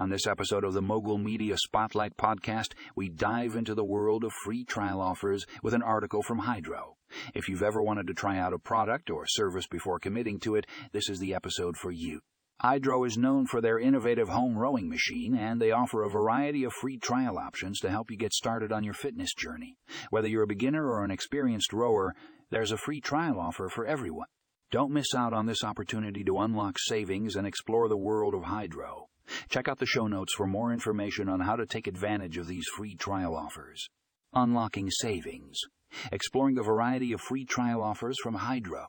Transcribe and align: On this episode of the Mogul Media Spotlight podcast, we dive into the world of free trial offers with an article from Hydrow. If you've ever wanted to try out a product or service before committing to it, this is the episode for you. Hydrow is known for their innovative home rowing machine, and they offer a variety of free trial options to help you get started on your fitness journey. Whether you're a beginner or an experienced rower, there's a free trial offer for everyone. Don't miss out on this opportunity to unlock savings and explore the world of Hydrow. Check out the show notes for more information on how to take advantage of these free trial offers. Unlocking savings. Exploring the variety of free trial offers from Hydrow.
On 0.00 0.08
this 0.08 0.26
episode 0.26 0.64
of 0.64 0.72
the 0.72 0.80
Mogul 0.80 1.18
Media 1.18 1.58
Spotlight 1.58 2.16
podcast, 2.16 2.72
we 2.96 3.10
dive 3.10 3.54
into 3.54 3.74
the 3.74 3.84
world 3.84 4.24
of 4.24 4.32
free 4.32 4.64
trial 4.64 4.98
offers 4.98 5.44
with 5.62 5.74
an 5.74 5.82
article 5.82 6.22
from 6.22 6.38
Hydrow. 6.38 6.96
If 7.34 7.50
you've 7.50 7.62
ever 7.62 7.82
wanted 7.82 8.06
to 8.06 8.14
try 8.14 8.38
out 8.38 8.54
a 8.54 8.58
product 8.58 9.10
or 9.10 9.26
service 9.26 9.66
before 9.66 9.98
committing 9.98 10.40
to 10.40 10.54
it, 10.54 10.66
this 10.92 11.10
is 11.10 11.18
the 11.18 11.34
episode 11.34 11.76
for 11.76 11.90
you. 11.90 12.20
Hydrow 12.62 13.04
is 13.04 13.18
known 13.18 13.44
for 13.44 13.60
their 13.60 13.78
innovative 13.78 14.30
home 14.30 14.56
rowing 14.56 14.88
machine, 14.88 15.36
and 15.36 15.60
they 15.60 15.70
offer 15.70 16.02
a 16.02 16.08
variety 16.08 16.64
of 16.64 16.72
free 16.72 16.96
trial 16.96 17.36
options 17.36 17.78
to 17.80 17.90
help 17.90 18.10
you 18.10 18.16
get 18.16 18.32
started 18.32 18.72
on 18.72 18.84
your 18.84 18.94
fitness 18.94 19.34
journey. 19.34 19.76
Whether 20.08 20.28
you're 20.28 20.44
a 20.44 20.46
beginner 20.46 20.88
or 20.88 21.04
an 21.04 21.10
experienced 21.10 21.74
rower, 21.74 22.14
there's 22.48 22.72
a 22.72 22.78
free 22.78 23.02
trial 23.02 23.38
offer 23.38 23.68
for 23.68 23.84
everyone. 23.84 24.28
Don't 24.70 24.92
miss 24.92 25.14
out 25.14 25.34
on 25.34 25.44
this 25.44 25.62
opportunity 25.62 26.24
to 26.24 26.38
unlock 26.38 26.76
savings 26.78 27.36
and 27.36 27.46
explore 27.46 27.86
the 27.86 27.98
world 27.98 28.32
of 28.32 28.44
Hydrow. 28.44 29.09
Check 29.50 29.66
out 29.66 29.80
the 29.80 29.86
show 29.86 30.06
notes 30.06 30.32
for 30.36 30.46
more 30.46 30.72
information 30.72 31.28
on 31.28 31.40
how 31.40 31.56
to 31.56 31.66
take 31.66 31.88
advantage 31.88 32.36
of 32.38 32.46
these 32.46 32.66
free 32.76 32.94
trial 32.94 33.34
offers. 33.34 33.88
Unlocking 34.32 34.88
savings. 34.92 35.58
Exploring 36.12 36.54
the 36.54 36.62
variety 36.62 37.12
of 37.12 37.20
free 37.20 37.44
trial 37.44 37.82
offers 37.82 38.16
from 38.22 38.34
Hydrow. 38.34 38.86